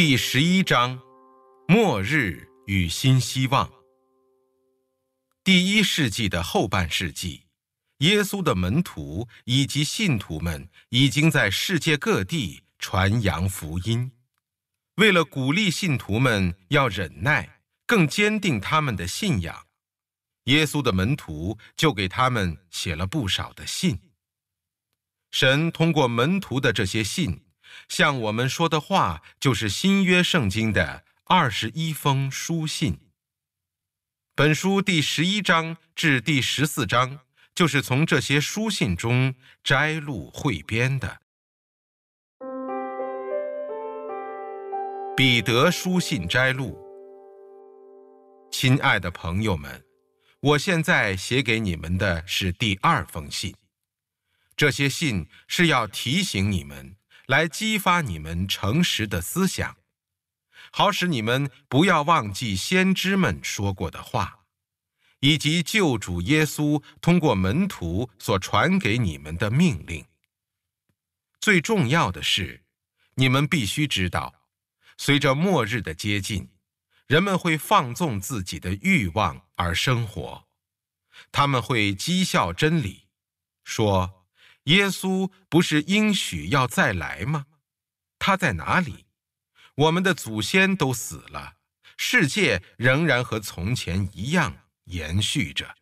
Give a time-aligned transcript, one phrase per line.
[0.00, 0.96] 第十一章：
[1.66, 3.68] 末日与新希望。
[5.42, 7.42] 第一世纪的后半世纪，
[7.98, 14.12] 耶稣的门徒以及信徒们已经在世界各地传扬福音。
[14.98, 19.66] 为了鼓励信徒们要忍耐，更坚定他们的信仰，
[20.44, 23.98] 耶稣的门徒就给他们写了不少的信。
[25.32, 27.42] 神通过门徒的这些信，
[27.88, 32.98] 向我们说的话，就是新约圣经的二十一封书信。
[34.34, 37.20] 本书第十一章至第十四章，
[37.54, 41.20] 就是从这些书信中摘录汇编的。
[45.16, 46.78] 彼得书信摘录，
[48.52, 49.84] 亲爱的朋友们，
[50.38, 53.52] 我现在写给你们的是第二封信。
[54.56, 56.94] 这些信是要提醒你们，
[57.28, 59.76] 来激发你们诚实的思想，
[60.72, 64.46] 好使你们不要忘记先知们说过的话，
[65.20, 70.06] 以及救主耶稣通过门徒所传给你们的命令。
[71.38, 72.64] 最重要的是，
[73.16, 74.34] 你们必须知道。
[74.96, 76.48] 随着末日的接近，
[77.06, 80.48] 人们会放纵自己的欲望而生活，
[81.30, 83.06] 他们会讥笑真理，
[83.64, 84.17] 说
[84.68, 87.46] ：“耶稣不是应许要再来吗？
[88.18, 89.06] 他在哪里？
[89.74, 91.54] 我们的祖先都死了，
[91.96, 95.74] 世界仍然和从前一样延续着。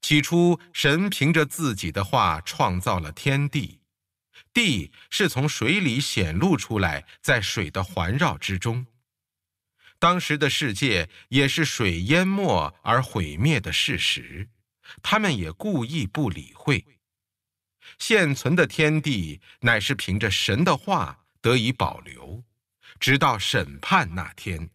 [0.00, 3.80] 起初，神凭着自己的话创造了天地。”
[4.52, 8.86] 地是从水里显露出来，在水的环绕之中。
[9.98, 14.48] 当时的世界也是水淹没而毁灭的事实，
[15.02, 16.95] 他们也故意不理会。
[17.98, 22.44] 现存的天地乃是凭着神的话得以保留，
[23.00, 24.70] 直到审判那天，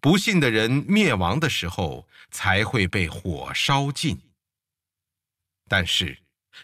[0.00, 4.20] 不信的人灭亡的时候，才会被火烧尽。
[5.66, 6.18] 但是，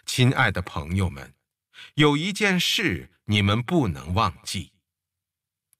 [0.05, 1.33] 亲爱的朋友们。
[1.95, 4.71] 有一件事你们不能忘记，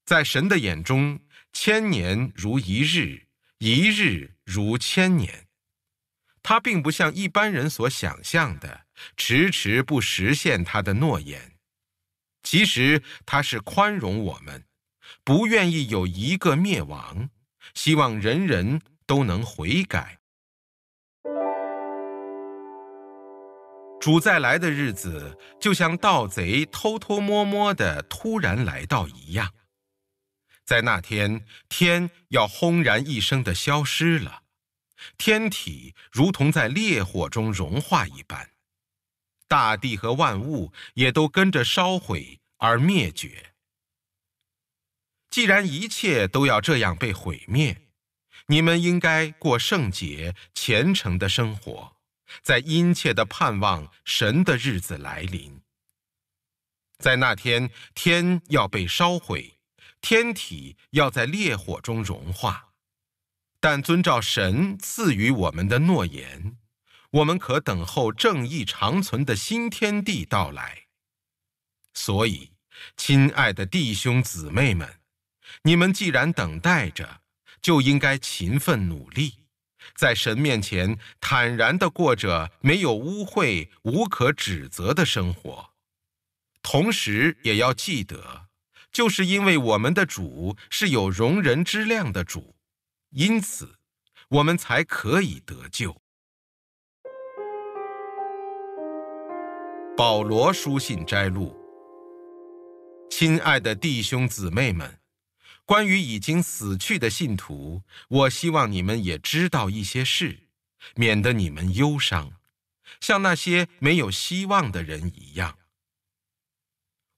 [0.06, 1.20] 在神的眼中，
[1.52, 3.28] 千年如一日，
[3.58, 5.48] 一日如千年。
[6.44, 8.85] 他并不像一般人所想象的，
[9.18, 11.54] 迟迟不实现他的诺言。
[12.44, 14.66] 其实他是宽容我们，
[15.24, 17.30] 不愿意有一个灭亡，
[17.74, 20.20] 希望人人都能悔改。
[24.00, 29.52] 主再来的日子，就像盗贼偷偷摸摸的突然来到一样。
[30.64, 34.44] 在那天，天要轰然一声的消失了，
[35.18, 38.52] 天体如同在烈火中融化一般，
[39.48, 43.54] 大地和万物也都跟着烧毁而灭绝。
[45.30, 47.90] 既然一切都要这样被毁灭，
[48.48, 51.96] 你们应该过圣洁虔诚的生活。
[52.42, 55.62] 在殷切的盼望神的日子来临，
[56.98, 59.60] 在那天，天要被烧毁，
[60.02, 62.74] 天体要在烈火中融化。
[63.60, 66.58] 但遵照神赐予我们的诺言，
[67.16, 70.88] 我们可等候正义长存的新天地到来。
[71.94, 72.52] 所以，
[72.98, 75.00] 亲爱的弟兄姊妹们，
[75.64, 77.22] 你们既然等待着，
[77.62, 79.46] 就应该勤奋努力。
[79.96, 85.70] 在神面前坦然地过着没有污秽、无可指责的生活，
[86.62, 88.48] 同时也要记得，
[88.92, 92.58] 就是因为我们的主是有容人之量的主，
[93.12, 93.78] 因此
[94.28, 96.02] 我们才可以得救。
[99.98, 101.56] 保罗书信摘录：
[103.10, 105.00] 亲爱的弟兄姊妹们。
[105.64, 110.50] 关于已经死去的信徒，我希望你们也知道一些事，
[110.96, 112.34] 免得你们忧伤，
[113.00, 115.58] 像那些没有希望的人一样。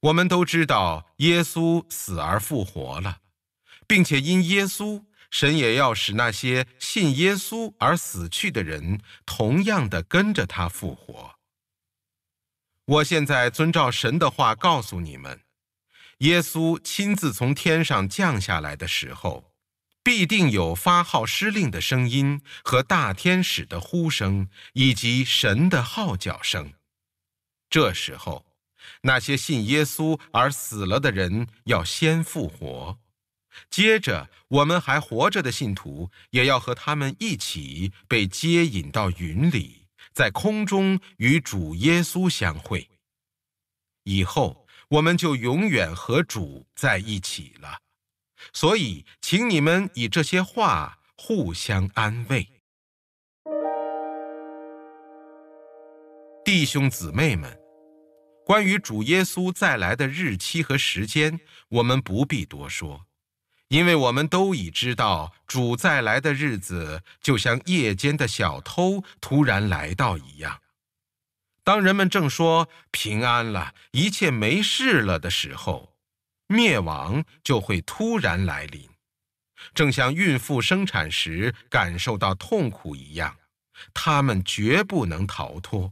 [0.01, 3.21] 我们都知道耶稣死而复活了，
[3.88, 11.37] 并且因耶稣，神也要使那些信耶稣而死去的人同样的跟着他复活。
[12.88, 15.42] 我现在遵照神的话告诉你们。
[16.19, 19.51] 耶稣亲自从天上降下来的时候，
[20.01, 26.74] 必定有发号施令的声音和大天使的呼声，以及神的号角声。
[27.69, 28.45] 这时候，
[29.01, 32.98] 那些信耶稣而死了的人要先复活，
[33.69, 39.76] 接着我们还活着的信徒也要和他们一起被接引到云里，
[40.18, 42.90] 在空中与主耶稣相会。
[44.04, 44.66] 以后。
[44.90, 47.78] 我们就永远和主在一起了。
[48.54, 52.48] 所以，请你们以这些话互相安慰。
[56.46, 57.60] 弟兄姊妹们，
[58.46, 61.38] 关于主耶稣再来的日期和时间，
[61.68, 63.06] 我们不必多说，
[63.69, 70.62] 因为我们都已知道，主再来的日子就像夜间的小偷突然来到一样。
[71.64, 75.98] 当人们正说平安了，一切没事了的时候，
[76.48, 78.90] 灭亡就会突然来临，
[79.74, 83.38] 正像孕妇生产时感受到痛苦一样，
[83.94, 85.92] 他们绝不能逃脱。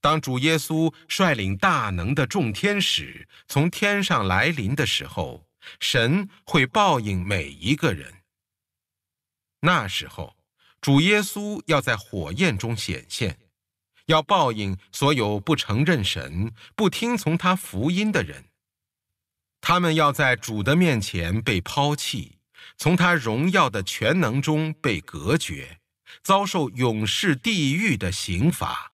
[0.00, 5.46] 当主耶稣率领大能的众天使从天上来临的时候，
[5.78, 8.22] 神会报应每一个人。
[9.60, 10.36] 那时候，
[10.80, 13.38] 主耶稣要在火焰中显现，
[14.06, 18.46] 要报应所有不承认神、不听从他福音的人。
[19.60, 22.38] 他们要在主的面前被抛弃，
[22.78, 25.80] 从他荣耀的全能中被隔绝，
[26.22, 28.92] 遭受永世地狱的刑罚。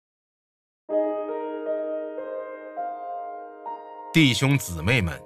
[4.12, 5.22] 弟兄姊妹们，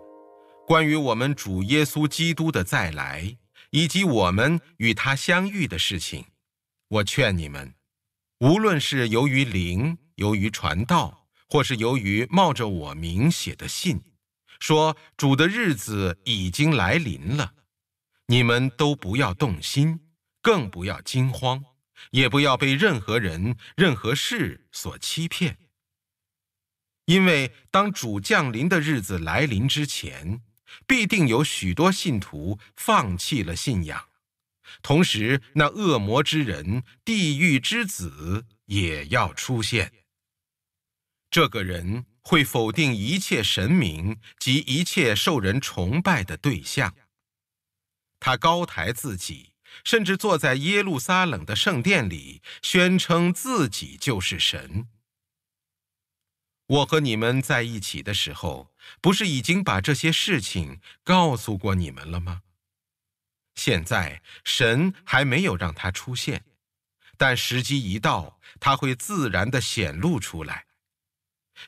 [0.71, 3.37] 关于我们主耶稣基督的再来，
[3.71, 6.27] 以及我们与他相遇的事情，
[6.87, 7.75] 我劝你们，
[8.39, 14.01] 无论是由于灵、由于传道，或是由于冒着我名写的信，
[14.61, 17.55] 说主的日子已经来临了，
[18.29, 19.99] 你们都不要动心，
[20.41, 21.65] 更不要惊慌，
[22.13, 25.59] 也不要被任何人、任何事所欺骗。
[27.07, 30.43] 因为当主降临的日子来临之前，
[30.87, 34.09] 必定有许多信徒放弃了信仰，
[34.83, 39.93] 同时那恶魔之人、地狱之子也要出现。
[41.31, 46.95] 这个人会否定一切神明及一切受人崇拜的对象，
[48.19, 49.53] 他高抬自己，
[49.85, 54.89] 甚至坐在耶路撒冷的圣殿里，宣称自己就是神。
[56.71, 62.43] 我和你们在一起的时候，不是已经把这些事情告诉过你们了吗？
[63.57, 66.45] 现在神还没有让他出现，
[67.17, 70.67] 但时机一到，他会自然的显露出来。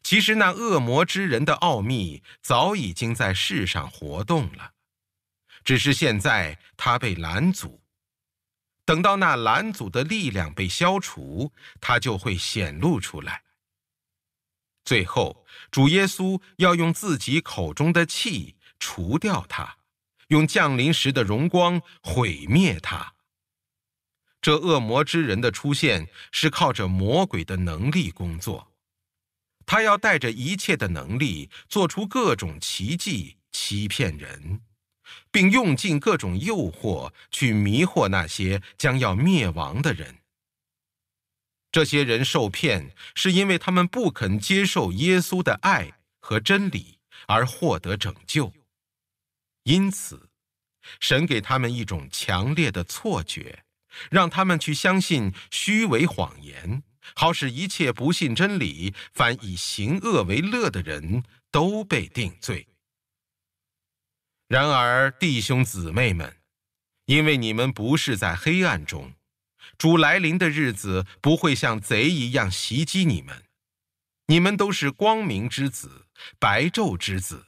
[0.05, 4.75] 其实那恶魔之人的奥秘早已经在世上活动了，
[5.65, 7.83] 只是现在他被拦阻。
[8.85, 13.43] 等到那拦阻的力量被消除，他就会显露出来。
[14.85, 19.77] 最后，主耶稣要用自己口中的气除掉他，
[20.29, 23.15] 用降临时的荣光毁灭他。
[24.41, 28.73] 这恶魔之人的出现是靠着魔鬼的能力工作，
[29.65, 34.61] 他要带着一切的能力做出各种奇迹，欺骗人，
[35.31, 40.22] 并用尽各种诱惑去迷惑那些将要灭亡的人。
[41.73, 45.91] 这些人受骗，是因为他们不肯接受耶稣的爱
[46.21, 48.53] 和真理而获得拯救。
[49.65, 50.29] 因此，
[51.01, 53.65] 神给他们一种强烈的错觉，
[54.11, 56.83] 让他们去相信虚伪谎言，
[57.15, 62.69] 好使一切不信真理、反以行恶为乐的人都被定罪。
[64.49, 66.37] 然而，弟兄姊妹们，
[67.07, 69.15] 因为你们不是在黑暗中。
[69.79, 73.45] 主来临的日子不会像贼一样袭击你们，
[74.27, 76.07] 你们都是光明之子、
[76.39, 77.47] 白昼之子，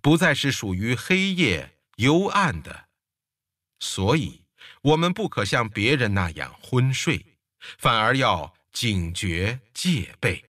[0.00, 2.84] 不再是属于黑夜幽暗的。
[3.80, 4.42] 所以，
[4.82, 7.26] 我们不可像别人那样昏睡，
[7.78, 10.44] 反而要警觉戒备。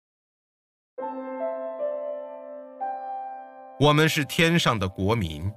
[3.79, 5.51] 我们是天上的国民，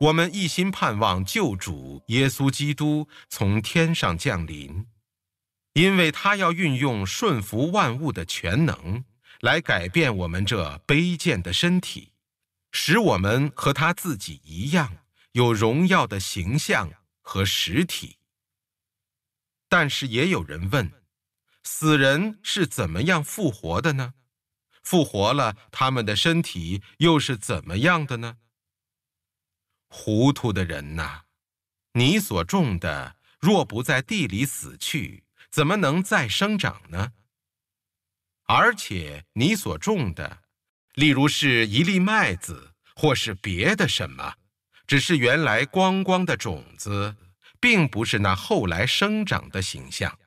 [0.00, 4.86] 我们一心盼望救主耶稣基督从天上降临。
[5.78, 9.04] 因为他要运用顺服万物的全能，
[9.42, 12.14] 来改变我们这卑贱的身体，
[12.72, 18.16] 使我们和他自己一样有荣耀的形象和实体。
[19.68, 20.90] 但是也有人问：
[21.62, 24.14] 死人是怎么样复活的呢？
[24.82, 28.38] 复活了，他们的身体又是怎么样的呢？
[29.86, 31.20] 糊涂的人呐，
[31.92, 37.12] 你所种的若不在地里死去，怎么能再生长呢？
[38.46, 40.38] 而且你所种的，
[40.94, 44.34] 例如是一粒麦子，或是别的什么，
[44.86, 47.16] 只是原来光光的种子，
[47.60, 50.18] 并不是那后来生长的形象。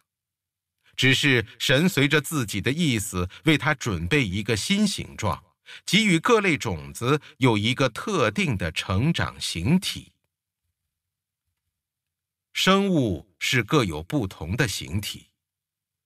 [0.96, 5.44] 只是神随着自己的意思，为他准备一个新形状，
[5.86, 10.11] 给予各类种子有一个特定的成长形体。
[12.64, 15.32] 生物是各有不同的形体，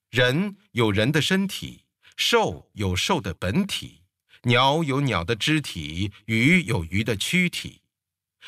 [0.09, 1.83] 人有人的身体，
[2.15, 4.03] 兽有兽的本体，
[4.43, 7.81] 鸟有鸟的肢体，鱼有鱼的躯体，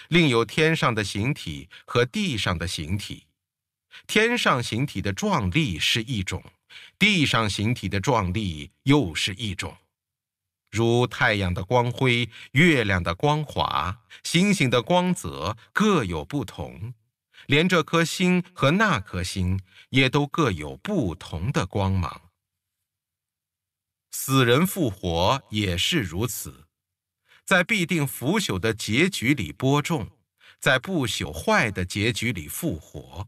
[0.08, 3.26] 另有天上的形体和地上的形体。
[4.08, 6.42] 天上形体的壮丽是一种，
[6.98, 9.76] 地上形体的壮丽又是一种。
[10.72, 16.94] 如太阳的光辉、月亮的光华、星星的光泽各有不同，
[17.48, 22.30] 连这颗星和那颗星也都各有不同的光芒。
[24.12, 26.68] 死人复活也是如此，
[27.44, 30.10] 在必定腐朽的结局里播种，
[30.60, 33.28] 在不朽坏的结局里复活，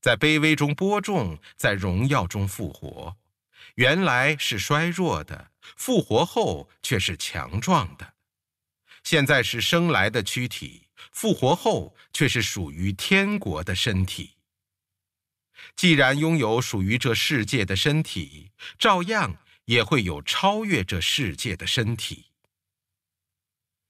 [0.00, 3.16] 在卑微中播种，在荣耀中复活。
[3.76, 8.06] 原来是衰弱的，复活后却是强壮的；
[9.04, 14.36] 现在是生来的躯体，复活后却是属于天国的身体。
[15.74, 19.36] 既然拥有属于这世界的身体，照样
[19.66, 22.26] 也会有超越这世界的身体。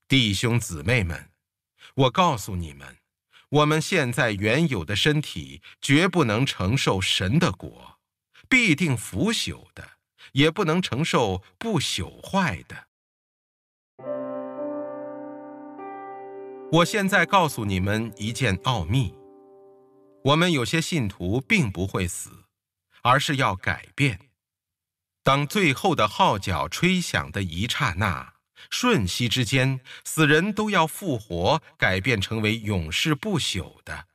[0.08, 1.30] 弟兄姊妹们，
[1.94, 2.98] 我告诉你们，
[3.48, 7.98] 我们现在原有的身体绝不能承受神的国。
[8.48, 9.98] 必定腐朽的，
[10.30, 12.86] 也不能承受不朽坏的。
[16.72, 19.14] 我现在告诉你们一件奥秘：
[20.24, 22.44] 我们有些信徒并不会死，
[23.02, 24.18] 而是要改变。
[25.22, 28.34] 当最后的号角吹响的一刹那，
[28.68, 34.08] 瞬息之间，死人都要复活，改变成为永世不朽的。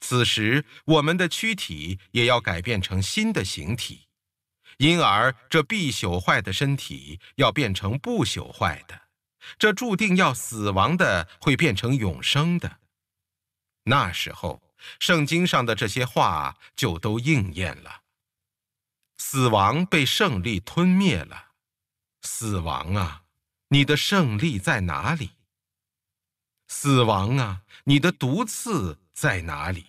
[0.00, 4.08] 此时，我们的躯体也要改变成新的形体，
[4.76, 9.00] 因而这必朽坏的身体要变成不朽坏的，
[9.58, 12.78] 这注定要死亡的会变成永生的。
[13.84, 14.62] 那时候，
[14.98, 18.02] 圣经上的这些话就都应验了。
[19.18, 21.52] 死亡被胜利吞灭了，
[22.22, 23.24] 死亡啊，
[23.68, 25.32] 你的胜利在哪里？
[26.68, 29.86] 死亡啊，你的毒刺在哪里？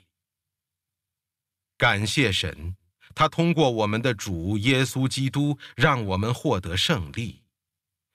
[1.78, 2.76] 感谢神，
[3.16, 7.41] 他通过我们的主耶稣基督，让我们获得胜利。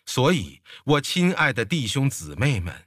[0.06, 2.86] 所以，我亲爱的弟兄姊妹们，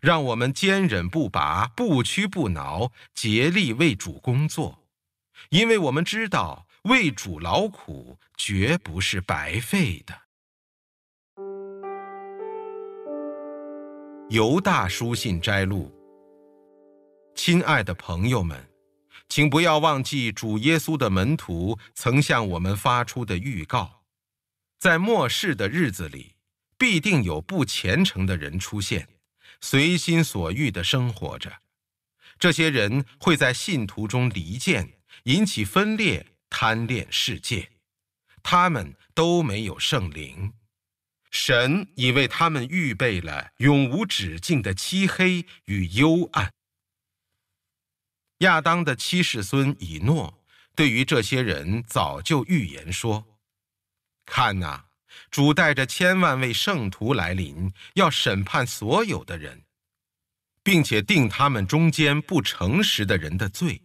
[0.00, 4.86] 让我们坚忍不拔，不屈不挠，竭力为主工作，
[5.50, 10.14] 因为我们知道为主劳苦绝不是白费的。
[14.28, 15.94] 犹大书信摘录，
[17.36, 18.68] 亲爱的朋友们。
[19.28, 24.04] 请不要忘记主耶稣的门徒曾向我们发出的预告，
[24.78, 26.35] 在末世的日子里，
[26.78, 29.08] 必定有不虔诚的人出现，
[29.60, 31.62] 随心所欲地生活着。
[32.38, 37.70] 这些人会在信徒中离间，引起分裂，贪恋世界。
[38.42, 40.52] 他们都没有圣灵，
[41.30, 46.52] 神已为他们预备了永无止境的漆黑与幽暗。
[48.40, 50.44] 亚当的七世孙以诺
[50.76, 53.26] 对于这些人早就预言说
[54.26, 54.84] ：“看呐，
[55.30, 59.64] 主带着千万位圣徒来临，要审判所有的人，
[60.62, 63.82] 并且定他们中间不诚实的人的罪，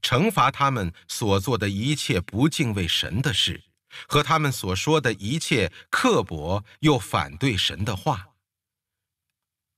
[0.00, 3.64] 惩罚他们所做的一切不敬畏神的事，
[4.06, 8.28] 和他们所说的一切刻薄又反对神的话。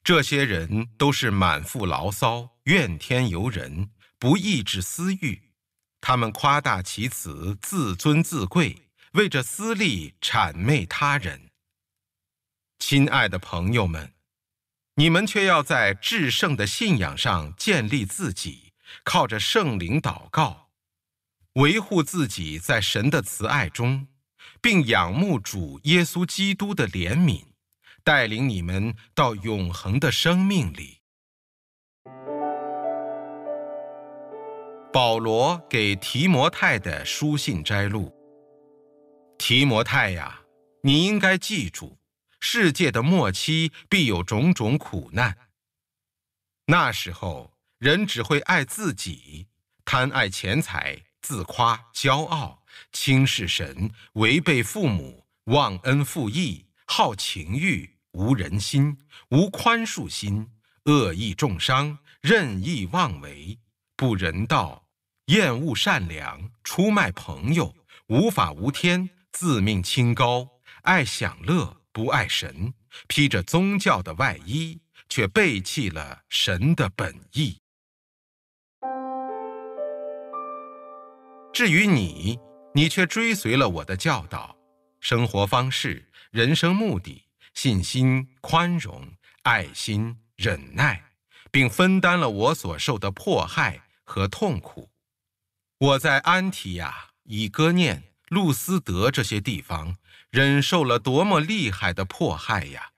[0.03, 5.51] 这些人都是满腹牢骚，怨天尤人。”不抑制私欲，
[6.01, 8.84] 他们夸大其词，自尊自贵，
[9.15, 11.51] 为着私利谄媚他人。
[12.81, 14.13] 亲爱的朋友们，
[14.97, 18.73] 你们却要在至圣的信仰上建立自己，
[19.05, 20.71] 靠着圣灵祷告，
[21.53, 24.09] 维护自己在神的慈爱中，
[24.61, 27.45] 并仰慕主耶稣基督的怜悯，
[28.03, 30.99] 带领你们到永恒的生命里。
[34.93, 38.13] 保罗给提摩太的书信摘录：
[39.39, 40.41] 提摩太呀，
[40.83, 41.99] 你应该记住，
[42.41, 45.37] 世界的末期必有种种苦难。
[46.67, 49.47] 那时候，人只会爱自己，
[49.85, 52.63] 贪爱钱财，自夸、骄傲，
[52.93, 58.97] 轻视神，违背父母，忘恩负义，好情欲，无人心，
[59.31, 60.49] 无宽恕心，
[60.85, 63.59] 恶意重伤，任意妄为，
[63.97, 64.83] 不人道。
[65.27, 67.75] 厌恶善良，出卖朋友，
[68.09, 70.49] 无法无天，自命清高，
[70.83, 72.73] 爱享乐，不爱神，
[73.09, 77.61] 披着宗教的外衣，却背弃了神的本意。
[81.53, 82.39] 至于你，
[82.75, 84.57] 你却追随了我的教导、
[85.01, 87.25] 生活方式、人生目的、
[87.55, 89.05] 信心、宽容、
[89.43, 91.03] 爱心、忍耐，
[91.51, 94.93] 并分担了我所受的迫害和痛苦。
[95.79, 99.97] 我在安提亚、以哥念、路斯德这些地方
[100.31, 102.91] 忍受了多么厉害的迫害呀！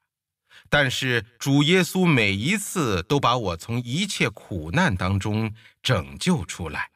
[0.69, 6.91] 但是主耶稣每一次都把我从一切苦难当中拯救出来。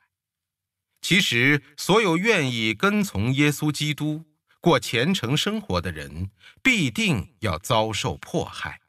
[1.00, 4.24] 其实，所有愿意跟从耶稣基督、
[4.60, 6.30] 过虔诚生活的人，
[6.62, 8.80] 必定要遭受迫害；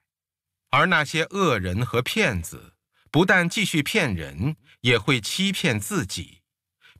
[0.71, 2.73] 而那些恶人和骗子，
[3.11, 6.40] 不但继续骗人，也会欺骗自己，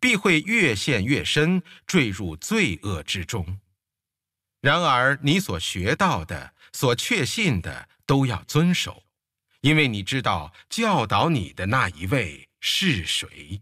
[0.01, 3.59] 必会越陷越深，坠入罪恶之中。
[4.59, 9.03] 然而，你所学到的、所确信的，都要遵守，
[9.61, 13.61] 因为你知道教导你的那一位是谁。